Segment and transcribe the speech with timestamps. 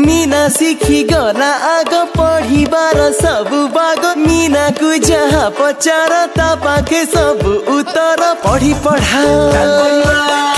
[0.00, 7.38] मीना सिखी गना आग पढी बार सब बाग मिनाको जहाँ पचार तापाके सब
[7.76, 9.22] उतर पढी पढा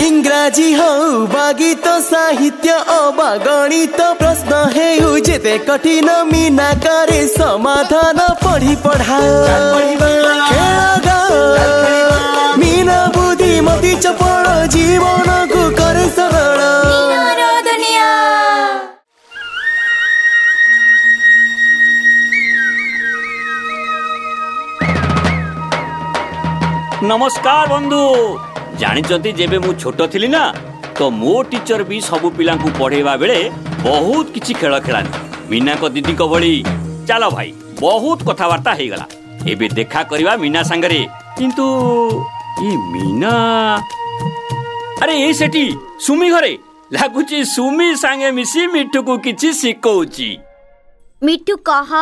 [0.06, 0.90] इङ्ग्राजी हौ
[1.36, 2.78] बागी तो साहित्य
[3.16, 9.18] বা গণিত প্রশ্ন হেউ যেতে কঠিন মিনা করে সমাধান পড়ি পড়া
[12.60, 16.90] মিনা বুদ্ধি মতি চপল জীবন কু করে সরল
[27.10, 28.00] নমস্কার বন্ধু
[28.82, 30.44] জানিছন্তি যেবে মু ছোট থিলি না
[30.98, 33.34] ତ ମୋ ଟିଚର ବି ସବୁ ପିଲାଙ୍କୁ ପଢ଼େଇବା ବେଳେ
[33.82, 35.18] ବହୁତ କିଛି ଖେଳ ଖେଳାନ୍ତି
[35.50, 36.50] ମୀନାଙ୍କ ଦିଦିଙ୍କ ଭଳି
[37.10, 37.50] ଚାଲ ଭାଇ
[37.82, 39.04] ବହୁତ କଥାବାର୍ତ୍ତା ହେଇଗଲା
[39.52, 41.00] ଏବେ ଦେଖା କରିବା ମୀନା ସାଙ୍ଗରେ
[41.38, 41.66] କିନ୍ତୁ
[42.62, 43.34] ଏ ମୀନା
[45.02, 45.64] ଆରେ ଏ ସେଠି
[46.06, 46.52] ସୁମି ଘରେ
[46.98, 50.28] ଲାଗୁଛି ସୁମି ସାଙ୍ଗେ ମିଶି ମିଠୁକୁ କିଛି ଶିଖଉଛି
[51.28, 51.92] ମିଠୁ କହ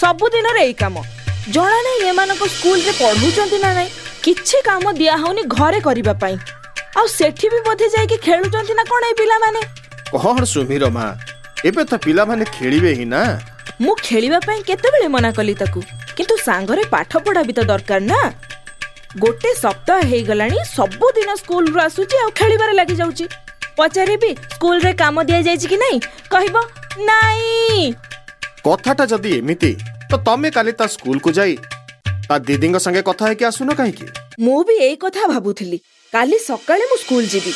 [0.00, 1.00] ସବୁଦିନରେ ଏଇ କାମ
[1.54, 3.90] ଜଣା ନାହିଁ ଏମାନଙ୍କ ସ୍କୁଲରେ ପଢ଼ୁଛନ୍ତି ନା ନାହିଁ
[4.26, 6.34] କିଛି କାମ ଦିଆ ହଉନି ଘରେ କରିବା ପାଇଁ
[7.00, 9.60] ଆଉ ସେଠି ବି ବୋଧେ ଯାଇକି ଖେଳୁଛନ୍ତି ନା କଣ ଏଇ ପିଲାମାନେ
[10.22, 11.06] କଣ ସୁମିର ମା
[11.70, 13.22] ଏବେ ତ ପିଲାମାନେ ଖେଳିବେ ହିଁ ନା
[13.86, 15.80] ମୁଁ ଖେଳିବା ପାଇଁ କେତେବେଳେ ମନା କଲି ତାକୁ
[16.16, 18.20] କିନ୍ତୁ ସାଙ୍ଗରେ ପାଠ ପଢା ବି ତ ଦରକାର ନା
[19.24, 23.26] ଗୋଟେ ସପ୍ତାହ ହେଇଗଲାଣି ସବୁଦିନ ସ୍କୁଲରୁ ଆସୁଛି ଆଉ ଖେଳିବାରେ ଲାଗି ଯାଉଛି
[23.80, 25.98] ପଚାରିବି ସ୍କୁଲରେ କାମ ଦିଆଯାଇଛି କି ନାହିଁ
[26.36, 26.62] କହିବ
[27.10, 27.90] ନାଇଁ
[28.64, 29.68] କଥାଟା ଯଦି ଏମିତି
[30.10, 31.54] ତ ତମେ କାଲି ତା ସ୍କୁଲକୁ ଯାଇ
[32.28, 34.08] ତା ଦିଦିଙ୍କ ସାଙ୍ଗେ କଥା ହେଇକି ଆସୁନ କାହିଁକି
[34.48, 35.78] ମୁଁ ବି ଏଇ କଥା ଭାବୁଥିଲି
[36.16, 37.52] କାଲି ସକାଳେ ମୁଁ ସ୍କୁଲ ଯିବି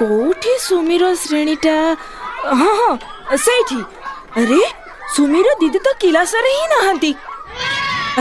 [0.00, 1.76] କୋଉଠି ସୁମିର ଶ୍ରେଣୀଟା
[2.60, 3.80] ହଁ ହଁ ସେଇଠି
[4.42, 4.60] ଆରେ
[5.18, 7.12] ସୁମିର ଦିଦି ତ କିଲାସରେ ହିଁ ନାହାନ୍ତି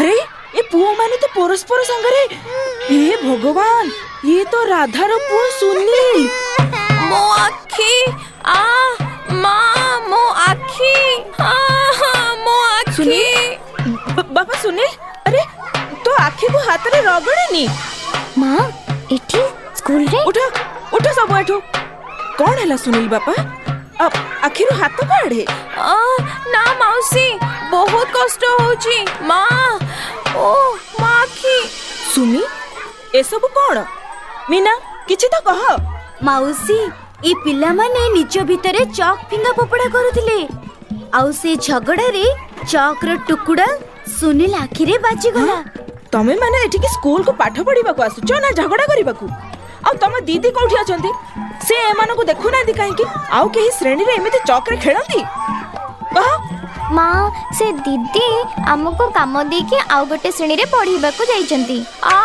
[0.03, 2.21] ଆରେ ଏ ପୁଅମାନେ ତ ପରସ୍ପର ସାଙ୍ଗରେ
[2.85, 6.23] ହେ ଭଗବାନ ये तो राधा रपून सुनी
[7.09, 8.01] मो आखी
[8.45, 11.53] आ माँ मो आखी आ
[12.43, 13.57] मो आखी
[14.17, 14.85] बाबा सुने
[15.27, 15.43] अरे
[16.05, 17.67] तो आखी को हाथ रे रगड़े नी
[18.41, 18.65] मां
[19.15, 19.41] एठी
[19.77, 20.45] स्कूल रे उठो
[20.97, 21.59] उठो सब उठो
[22.37, 23.33] कौन हैला सुनील बापा
[24.05, 24.13] अब
[24.47, 25.45] आखिरु हाथ काढे
[26.55, 27.31] ना मौसी
[27.71, 29.01] बहुत कष्ट होची
[29.31, 29.71] मां
[30.43, 30.51] ओ
[30.99, 31.59] माखी
[33.17, 33.85] ए सब कौन
[34.51, 34.71] मीना
[35.09, 35.63] କିଛି ତ କହ
[36.27, 36.77] ମାଉସୀ
[37.25, 40.37] ଏ ପିଲାମାନେ ନିଜ ଭିତରେ ଚକ୍ ଫିଙ୍ଗା ଫୋପଡ଼ା କରୁଥିଲେ
[41.19, 42.23] ଆଉ ସେ ଝଗଡ଼ାରେ
[42.73, 43.67] ଚକ୍ର ଟୁକୁଡ଼ା
[44.15, 45.57] ସୁନିଲ ଆଖିରେ ବାଜିଗଲା
[46.15, 49.29] ତମେମାନେ ଏଠିକି ସ୍କୁଲକୁ ପାଠ ପଢ଼ିବାକୁ ଆସୁଛ ନା ଝଗଡ଼ା କରିବାକୁ
[49.87, 51.11] ଆଉ ତମ ଦିଦି କୋଉଠି ଅଛନ୍ତି
[51.67, 55.27] ସେ ଏମାନଙ୍କୁ ଦେଖୁନାହାନ୍ତି କାହିଁକି ଆଉ କେହି ଶ୍ରେଣୀରେ ଏମିତି ଚକ୍ରେ ଖେଳନ୍ତି
[56.17, 56.27] କହ
[56.97, 58.27] ମା' ସେ ଦିଦି
[58.73, 61.77] ଆମକୁ କାମ ଦେଇକି ଆଉ ଗୋଟେ ଶ୍ରେଣୀରେ ପଢ଼େଇବାକୁ ଯାଇଛନ୍ତି
[62.13, 62.17] ଆ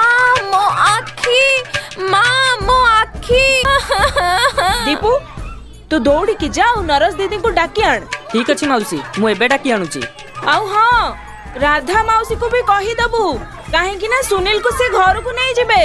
[0.50, 1.40] ମୋ ଆଖି
[2.14, 2.22] ମା
[2.69, 3.43] ମୋ ଆଖି
[4.87, 5.12] ଦୀପୁ
[5.93, 8.00] ତୁ ଦୌଡ଼ିକି ଯାଉ ନରସ ଦିଦିଙ୍କୁ ଡାକି ଆଣ
[8.34, 10.02] ଠିକ ଅଛି ମାଉସୀ ମୁଁ ଏବେ ଡାକି ଆଣୁଛି
[10.55, 11.05] ଆଉ ହଁ
[11.67, 13.22] ରାଧା ମାଉସୀକୁ ବି କହିଦେବୁ
[13.76, 15.81] କାହିଁକି ନା ସୁନୀଲକୁ ସେ ଘରକୁ ନେଇଯିବେ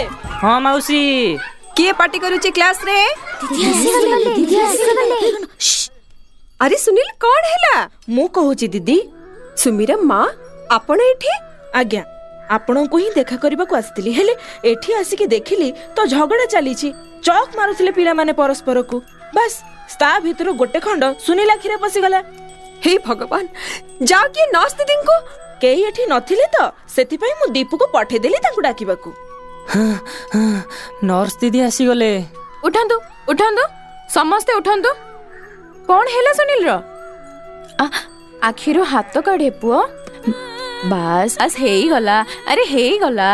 [0.46, 1.04] ହଁ ମାଉସୀ
[1.80, 2.98] କିଏ ପାଟି କରୁଛି କ୍ଲାସରେ
[3.44, 5.22] ଦିଦି ଆସିଗଲେ ଦିଦି ଆସିଗଲେ
[6.64, 7.74] ଆରେ ସୁନୀଲ କଣ ହେଲା
[8.16, 8.96] ମୁଁ କହୁଛି ଦିଦି
[9.62, 10.18] ସୁମିର ମା
[10.78, 11.30] ଆପଣ ଏଠି
[11.82, 12.02] ଆଜ୍ଞା
[12.56, 14.34] ଆପଣଙ୍କୁ ହିଁ ଦେଖା କରିବାକୁ ଆସିଥିଲି ହେଲେ
[14.72, 16.90] ଏଠି ଆସିକି ଦେଖିଲି ତ ଝଗଡ଼ା ଚାଲିଛି
[17.30, 19.00] ଚକ୍ ମାରୁଥିଲେ ପିଲାମାନେ ପରସ୍ପରକୁ
[19.38, 19.58] ବାସ୍
[20.02, 22.22] ତା ଭିତରୁ ଗୋଟେ ଖଣ୍ଡ ସୁନୀଲ ଆଖିରେ ପଶିଗଲା
[22.86, 23.44] ହେ ଭଗବାନ
[24.12, 25.18] ଯାଅ କିଏ ନର୍ସ ଦିଦିଙ୍କୁ
[25.64, 26.68] କେହି ଏଠି ନଥିଲେ ତ
[26.98, 29.10] ସେଥିପାଇଁ ମୁଁ ଦୀପୁକୁ ପଠେଇଦେଲି ତାଙ୍କୁ ଡାକିବାକୁ
[31.12, 32.12] ନର୍ସ ଦିଦି ଆସିଗଲେ
[32.70, 33.00] ଉଠାନ୍ତୁ
[33.36, 33.68] ଉଠାନ୍ତୁ
[34.18, 34.92] ସମସ୍ତେ ଉଠାନ୍ତୁ
[35.90, 36.72] କ'ଣ ହେଲା ସୁନୀଲର
[38.48, 39.78] ଆଖିରୁ ହାତ କାଢ଼େ ପୁଅ
[40.92, 42.18] ବାସ୍ ଆସ ହେଇଗଲା
[42.52, 43.30] ଆରେ ହେଇଗଲା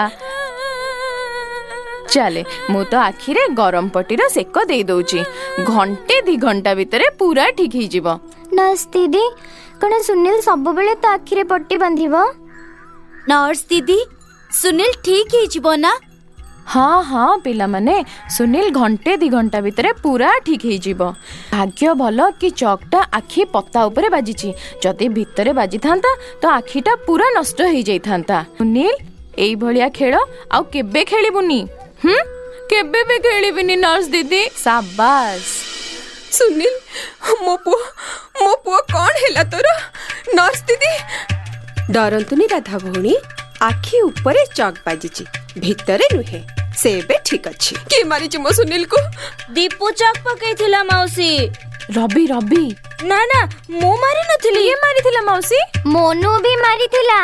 [2.13, 2.41] ଚାଲେ
[2.73, 5.19] ମୁଁ ତ ଆଖିରେ ଗରମ ପଟିର ସେକ ଦେଇ ଦଉଛି
[5.71, 8.07] ଘଣ୍ଟେ ଦି ଘଣ୍ଟା ଭିତରେ ପୁରା ଠିକ ହେଇଯିବ
[8.61, 9.23] ନର୍ସ ଦିଦି
[9.81, 12.13] କଣ ସୁନୀଲ ସବୁବେଳେ ତ ଆଖିରେ ପଟି ବାନ୍ଧିବ
[13.33, 13.99] ନର୍ସ ଦିଦି
[14.61, 15.91] ସୁନୀଲ ଠିକ ହେଇଯିବ ନା
[16.73, 17.95] ହଁ ହଁ ପିଲାମାନେ
[18.35, 21.01] ସୁନୀଲ ଘଣ୍ଟେ ଦୁଇ ଘଣ୍ଟା ଭିତରେ ପୁରା ଠିକ୍ ହେଇଯିବ
[21.55, 24.49] ଭାଗ୍ୟ ଭଲ କି ଚକ୍ଟା ଆଖି ପତା ଉପରେ ବାଜିଛି
[24.85, 28.95] ଯଦି ଭିତରେ ବାଜିଥାନ୍ତା ତ ଆଖିଟା ପୁରା ନଷ୍ଟ ହେଇଯାଇଥାନ୍ତା ସୁନୀଲ
[29.47, 30.13] ଏଇଭଳିଆ ଖେଳ
[30.57, 31.59] ଆଉ କେବେ ଖେଳିବୁନି
[32.05, 32.17] ହୁଁ
[32.73, 35.45] କେବେ ବି ଖେଳିବିନି ନର୍ସ ଦିଦି ସାବାସ
[36.37, 36.73] ସୁନୀଲ
[37.45, 37.81] ମୋ ପୁଅ
[38.43, 39.77] ମୋ ପୁଅ କ'ଣ ହେଲା ତୋର
[40.41, 40.93] ନର୍ସ ଦିଦି
[41.99, 43.13] ଡରନ୍ତୁନି ରାଧା ଭଉଣୀ
[43.65, 45.23] ଆଖି ଉପରେ ଚକ୍ ବାଜିଛି
[45.65, 46.39] ଭିତରେ ନୁହେଁ
[46.79, 48.99] ସେ ଏବେ ଠିକ ଅଛି କି ମାରିଛି ମୋ ସୁନିଲ କୁ
[49.57, 51.27] ଦୀପୁ ଚକ୍ ପକେଇଥିଲା ମାଉସୀ
[51.97, 52.59] ରବି ରବି
[53.11, 53.39] ନା ନା
[53.83, 55.59] ମୁଁ ମାରି ନଥିଲି ଇଏ ମାରିଥିଲା ମାଉସୀ
[55.95, 57.17] ମୋନୁ ବି ମାରିଥିଲା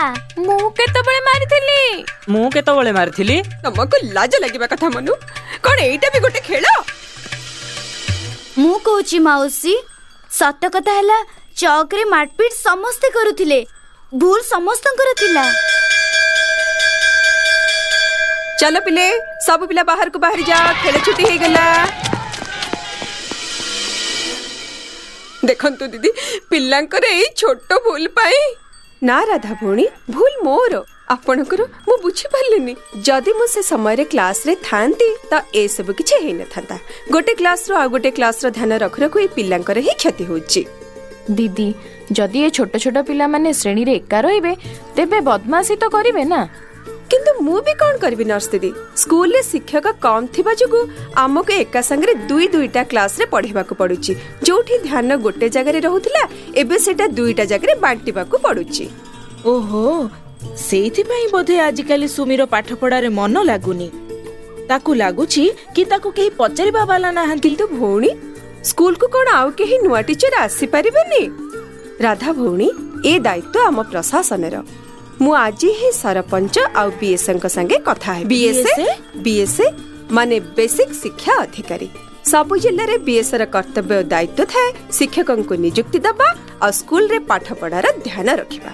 [0.48, 1.78] ମୁଁ କେତେବେଳେ ମାରିଥିଲି
[2.36, 3.36] ମୁଁ କେତେବେଳେ ମାରିଥିଲି
[3.66, 5.14] ତମକୁ ଲାଜ ଲାଗିବା କଥା ମନୁ
[5.70, 9.76] କଣ ଏଇଟା ବି ଗୋଟେ ଖେଳ ମୁଁ କହୁଛି ମାଉସୀ
[10.40, 11.20] ସତ କଥା ହେଲା
[11.64, 13.60] ଚକ୍ ରେ ମାରପିଟ ସମସ୍ତେ କରୁଥିଲେ
[14.24, 15.46] ଭୁଲ ସମସ୍ତଙ୍କର ଥିଲା
[18.62, 19.04] ଚାଲ ପିଲେ
[19.44, 21.62] ସବୁ ପିଲା ବାହାରକୁ ବାହାରି ଯା ଖେଳ ଛୁଟି ହେଇଗଲା
[25.50, 26.12] ଦେଖନ୍ତୁ ଦିଦି
[26.52, 28.40] ପିଲାଙ୍କର ଏଇ ଛୋଟ ଭୁଲ ପାଇଁ
[29.12, 29.86] ନା ରାଧା ଭଉଣୀ
[30.18, 30.82] ଭୁଲ ମୋର
[31.16, 32.76] ଆପଣଙ୍କର ମୁଁ ବୁଝିପାରିଲିନି
[33.08, 36.78] ଯଦି ମୁଁ ସେ ସମୟରେ କ୍ଲାସରେ ଥାନ୍ତି ତ ଏସବୁ କିଛି ହେଇନଥାନ୍ତା
[37.16, 40.62] ଗୋଟେ କ୍ଲାସରୁ ଆଉ ଗୋଟେ କ୍ଲାସର ଧ୍ୟାନ ରଖୁ ରଖୁ ଏ ପିଲାଙ୍କର ହିଁ କ୍ଷତି ହେଉଛି
[41.38, 41.70] ଦିଦି
[42.18, 44.52] ଯଦି ଏ ଛୋଟ ଛୋଟ ପିଲାମାନେ ଶ୍ରେଣୀରେ ଏକା ରହିବେ
[44.98, 46.42] ତେବେ ବଦମାସି ତ କରିବେ ନା
[47.46, 48.70] ମୁଁ ବି କ'ଣ କରିବି ନର୍ସ ଦିଦି
[49.02, 50.82] ସ୍କୁଲରେ ଶିକ୍ଷକ କମ୍ ଥିବା ଯୋଗୁଁ
[51.24, 54.12] ଆମକୁ ଏକା ସାଙ୍ଗରେ ଦୁଇ ଦୁଇଟା କ୍ଲାସରେ ପଢ଼ିବାକୁ ପଡ଼ୁଛି
[54.50, 56.24] ଯୋଉଠି ଧ୍ୟାନ ଗୋଟେ ଜାଗାରେ ରହୁଥିଲା
[56.64, 58.86] ଏବେ ସେଟା ଦୁଇଟା ଜାଗାରେ ବାଣ୍ଟିବାକୁ ପଡ଼ୁଛି
[59.54, 59.86] ଓହୋ
[60.68, 63.90] ସେଇଥିପାଇଁ ବୋଧେ ଆଜିକାଲି ସୁମିର ପାଠପଢ଼ାରେ ମନ ଲାଗୁନି
[64.72, 65.46] ତାକୁ ଲାଗୁଛି
[65.76, 68.12] କି ତାକୁ କେହି ପଚାରିବା ବାଲା ନାହାନ୍ତି କିନ୍ତୁ ଭଉଣୀ
[68.70, 71.24] ସ୍କୁଲକୁ କ'ଣ ଆଉ କେହି ନୂଆ ଟିଚର ଆସିପାରିବେନି
[72.06, 72.68] ରାଧା ଭଉଣୀ
[73.10, 74.56] ଏ ଦାୟିତ୍ୱ ଆମ ପ୍ରଶାସନର
[75.26, 78.86] ମୁଁ ଆଜି ହିଁ ସରପଞ୍ଚ ଆଉ ବିଏସ୍ଙ୍କ ସାଙ୍ଗେ କଥା ହେବି ବିଏସ୍ଏ
[79.26, 79.68] ବିଏସ୍ଏ
[80.18, 81.90] ମାନେ ବେସିକ୍ ଶିକ୍ଷା ଅଧିକାରୀ
[82.32, 84.70] ସବୁ ଜିଲ୍ଲାରେ ବିଏସ୍ଏର କର୍ତ୍ତବ୍ୟ ଓ ଦାୟିତ୍ୱ ଥାଏ
[85.00, 86.28] ଶିକ୍ଷକଙ୍କୁ ନିଯୁକ୍ତି ଦେବା
[86.66, 88.72] ଆଉ ସ୍କୁଲରେ ପାଠପଢ଼ାର ଧ୍ୟାନ ରଖିବା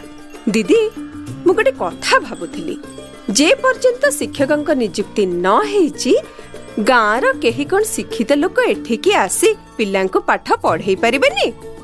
[0.55, 0.79] ଦିଦି
[1.47, 2.75] ମୁଁ ଗୋଟେ କଥା ଭାବୁଥିଲି
[3.41, 6.13] ଯେପର୍ଯ୍ୟନ୍ତ ଶିକ୍ଷକଙ୍କ ନିଯୁକ୍ତି ନ ହେଇଛି
[6.79, 11.19] गाँव रही शिक्षित लोक एठिकी आसी पिला पढ़े पारे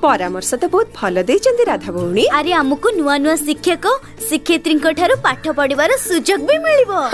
[0.01, 1.37] परामर्श तो बहुत भल दे
[1.67, 3.87] राधा भौणी अरे आम नुआ नुआ शिक्षक
[4.29, 4.75] शिक्षयत्री
[5.23, 7.11] पाठ पढ़वार सुजोग भी मिल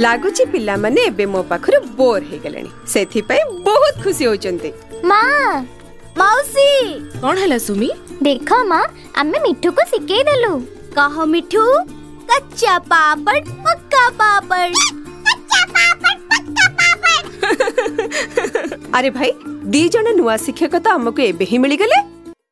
[0.00, 2.62] लगुच पिला मो पाखर बोर हो गले
[3.70, 4.72] बहुत खुशी होती
[6.18, 7.90] मौसी कौन है सुमी
[8.22, 8.84] देख माँ
[9.18, 10.56] आम मिठू को शिखेदेलु
[10.98, 11.66] कह मिठू
[12.30, 14.72] कच्चा पापड़ पक्का पापड़
[18.98, 19.30] अरे भाई
[19.72, 22.00] दी जण नुआ शिक्षक तो हमको एबे ही मिल गले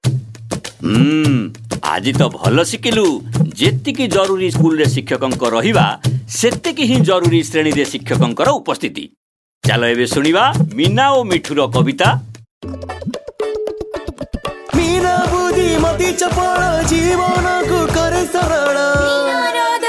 [0.08, 3.05] हम्म आज तो भल शिकिलु
[3.61, 5.87] जेतिकी जरूरी स्कूल रे शिक्षकक रहिबा
[6.38, 9.09] सेतिकी ही जरूरी श्रेणी रे शिक्षकक उपस्थिति
[9.66, 12.12] चलो एबे सुनिबा मीना ओ मिठुर कविता
[14.76, 18.85] मीना बुद्धिमती चपळ जीवनकु करे सरळ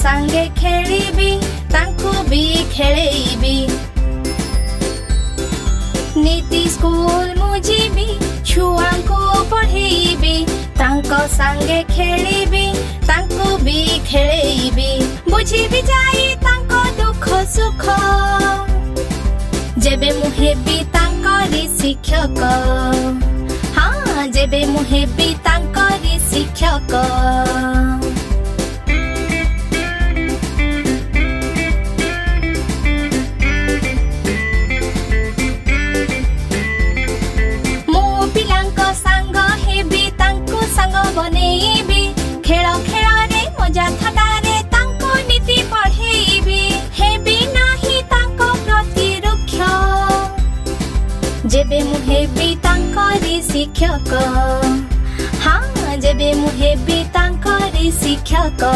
[0.00, 1.30] ସାଙ୍ଗେ ଖେଳିବି
[1.72, 2.42] ତାଙ୍କୁ ବି
[2.76, 3.56] ଖେଳେଇବି
[6.24, 8.06] ନୀତି ସ୍କୁଲ ମୁଁ ଯିବି
[8.52, 9.18] ଛୁଆଙ୍କୁ
[9.50, 10.32] ପଢ଼େଇବି
[10.80, 12.64] ତାଙ୍କ ସାଙ୍ଗେ ଖେଳିବି
[13.10, 13.78] ତାଙ୍କୁ ବି
[14.12, 14.88] ଖେଳେଇବି
[15.30, 17.98] ବୁଝିବି ଯାଇ ତାଙ୍କ ଦୁଃଖ ସୁଖ
[19.88, 22.54] ଯେବେ ମୁଁ ହେବି ତାଙ୍କରି ଶିକ୍ଷକ
[23.78, 27.08] ହଁ ଯେବେ ମୁଁ ହେବି ତାଙ୍କରି ଶିକ୍ଷକ
[51.62, 54.22] ଯେବେ ମୁଁ ହେବି ତାଙ୍କରି ଶିକ୍ଷକ
[55.44, 58.74] ହଁ ଯେବେ ମୁଁ ହେବି ତାଙ୍କରି ଶିକ୍ଷକ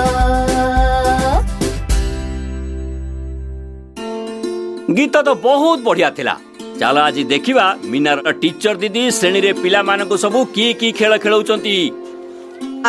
[4.98, 6.34] ଗୀତ ତ ବହୁତ ବଢିଆ ଥିଲା
[6.82, 11.76] ଚାଲ ଆଜି ଦେଖିବା ମିନାର ଟିଚର ଦିଦି ଶ୍ରେଣୀରେ ପିଲାମାନଙ୍କୁ ସବୁ କି କି ଖେଳ ଖେଳଉଛନ୍ତି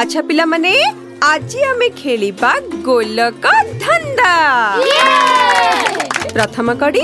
[0.01, 0.73] ଆଚ୍ଛା ପିଲାମାନେ
[1.31, 2.53] ଆଜି ଆମେ ଖେଳିବା
[2.89, 3.45] ଗୋଲକ
[3.85, 4.31] ଧନ୍ଦା
[6.37, 7.03] ପ୍ରଥମ କଡ଼ି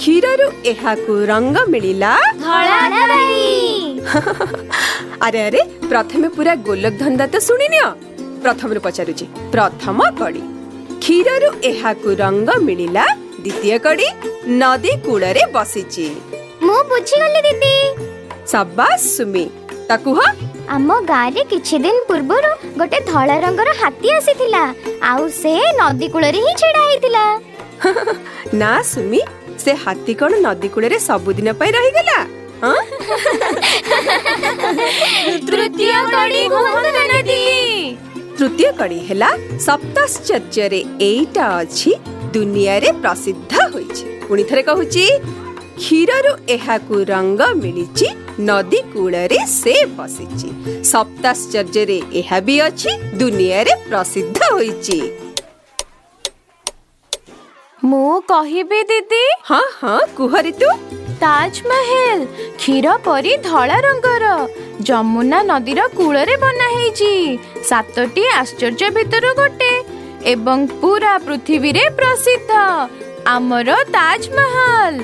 [0.00, 2.10] କ୍ଷୀରରୁ ଏହାକୁ ରଙ୍ଗ ମିଳିଲା
[5.26, 7.82] ଆରେ ଆରେ ପ୍ରଥମେ ପୁରା ଗୋଲକ ଧନ୍ଦା ତ ଶୁଣିନିଅ
[8.44, 10.42] ପ୍ରଥମରୁ ପଚାରୁଛି ପ୍ରଥମ କଡି
[11.06, 13.04] କ୍ଷୀରରୁ ଏହାକୁ ରଙ୍ଗ ମିଳିଲା
[13.44, 14.06] ଦ୍ୱିତୀୟ କଡି
[14.62, 16.06] ନଦୀ କୂଳରେ ବସିଛି
[16.68, 17.74] ମୁଁ ବୁଝିଗଲି ଦିଦି
[18.54, 19.44] ସବାସ ସୁମି
[19.90, 20.18] ତା କୁହ
[20.78, 22.50] ଆମ ଗାଁରେ କିଛି ଦିନ ପୂର୍ବରୁ
[22.82, 24.62] ଗୋଟେ ଧଳା ରଙ୍ଗର ହାତୀ ଆସିଥିଲା
[25.10, 25.52] ଆଉ ସେ
[25.82, 27.24] ନଦୀ କୂଳରେ ହିଁ ଛିଡ଼ା ହେଇଥିଲା
[28.62, 29.20] ନା ସୁମି
[29.64, 32.18] ସେ ହାତୀ କଣ ନଦୀ କୂଳରେ ସବୁଦିନ ପାଇଁ ରହିଗଲା
[38.38, 39.30] ତୃତୀୟ କଡି ହେଲା
[39.66, 41.90] ସପ୍ତାଶ୍ଚର୍ଯ୍ୟରେ ଏଇଟା ଅଛି
[42.36, 45.04] ଦୁନିଆରେ ପ୍ରସିଦ୍ଧ ହୋଇଛି ପୁଣି ଥରେ କହୁଛି
[45.80, 48.08] କ୍ଷୀରରୁ ଏହାକୁ ରଙ୍ଗ ମିଳିଛି
[48.50, 50.50] ନଦୀ କୂଳରେ ସେ ବସିଛି
[50.92, 52.92] ସପ୍ତାଶ୍ଚର୍ଯ୍ୟରେ ଏହା ବି ଅଛି
[53.24, 55.00] ଦୁନିଆରେ ପ୍ରସିଦ୍ଧ ହୋଇଛି
[57.88, 59.20] ମୁଁ କହିବି ଦିଦି
[59.50, 60.68] ହଁ ହଁ କୁହ ରିତୁ
[61.22, 62.18] ତାଜମହଲ
[62.62, 64.24] କ୍ଷୀର ପରି ଧଳା ରଙ୍ଗର
[64.90, 67.12] ଯମୁନା ନଦୀର କୂଳରେ ବନା ହେଇଛି
[67.70, 69.70] ସାତଟି ଆଶ୍ଚର୍ଯ୍ୟ ଭିତରୁ ଗୋଟେ
[70.34, 72.66] ଏବଂ ପୁରା ପୃଥିବୀରେ ପ୍ରସିଦ୍ଧ
[73.34, 74.94] ଆମର ତାଜମହଲ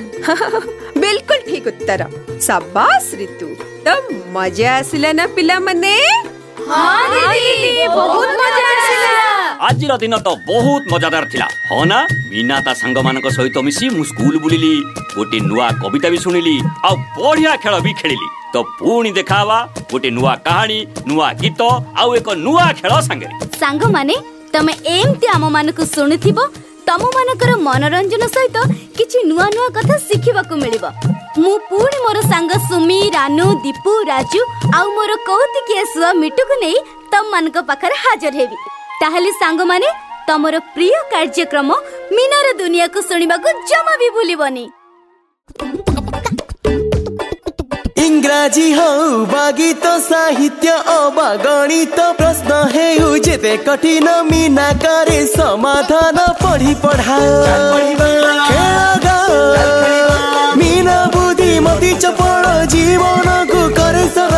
[1.01, 2.01] ବିଲକୁଲ ଠିକ ଉତ୍ତର
[2.49, 3.47] ସାବାସ ରିତୁ
[3.87, 3.97] ତ
[4.37, 5.95] ମଜା ଆସିଲା ନା ପିଲାମାନେ
[6.65, 8.76] ହଁ ଦିଦି ବହୁତ ମଜା
[9.69, 11.71] আজির দিন তো বহুত মজাদার লা হ
[12.31, 12.97] মিনা তা সাংগ
[13.37, 14.73] সহিত মিশি মু স্কুল বুলিলি
[15.15, 16.55] গোটে নুয়া কবিতা বি শুনিলি
[16.87, 19.57] আউ বঢ়িয়া খেল বি খেলিলি তো পুনি দেখাবা
[19.89, 21.61] গোটে নুয়া কাহিনী নুয়া গীত
[22.01, 23.27] আউ এক নূয়া খেল সাঙ্গে
[23.61, 24.15] সাঙ্গ মানে
[24.53, 25.43] তুমি এমতি আম
[25.77, 28.57] তম শুনিথিব মনোরঞ্জন ମନୋରଞ୍ଜନ ସହିତ
[28.97, 30.85] କିଛି ନୂଆ ନୂଆ କଥା ଶିଖିବାକୁ ମିଳିବ
[31.43, 34.41] ମୁଁ ପୁଣି ମୋର ସାଙ୍ଗ ସୁମି ରାନୁ ଦୀପୁ ରାଜୁ
[34.77, 35.11] ଆଉ ମୋର
[35.93, 36.77] সুয়া মিটুকু ମିଟୁକୁ ନେଇ
[37.11, 38.57] ତମମାନଙ୍କ ପାଖରେ ହାଜର ହେବି
[39.01, 39.89] ତାହେଲେ ସାଙ୍ଗମାନେ
[40.27, 41.69] ତମର ପ୍ରିୟ କାର୍ଯ୍ୟକ୍ରମ
[42.19, 44.63] ମିନାର ଦୁନିଆକୁ ଶୁଣିବାକୁ ଜମା ବି ଭୁଲିବନି
[48.05, 54.67] ଇଂରାଜୀ ହଉ ବା ଗୀତ ସାହିତ୍ୟ ଅବା ଗଣିତ ପ୍ରଶ୍ନ ହେଉ ଯେତେ କଠିନ ମିନା
[55.35, 57.59] ସମାଧାନ ପଢି ପଢାଓ
[60.61, 62.43] ମିନା ବୁଦ୍ଧି ମତି ଚପଳ
[62.75, 64.36] ଜୀବନକୁ କରେ ସମ